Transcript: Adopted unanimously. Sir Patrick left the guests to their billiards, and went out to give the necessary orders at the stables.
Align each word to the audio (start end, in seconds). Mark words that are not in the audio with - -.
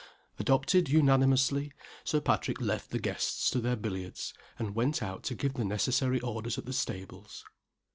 Adopted 0.39 0.89
unanimously. 0.89 1.71
Sir 2.03 2.19
Patrick 2.21 2.59
left 2.59 2.89
the 2.89 2.97
guests 2.97 3.51
to 3.51 3.59
their 3.59 3.75
billiards, 3.75 4.33
and 4.57 4.73
went 4.73 5.03
out 5.03 5.21
to 5.25 5.35
give 5.35 5.53
the 5.53 5.63
necessary 5.63 6.19
orders 6.21 6.57
at 6.57 6.65
the 6.65 6.73
stables. 6.73 7.45